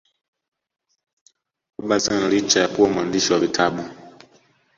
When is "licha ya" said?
2.29-2.67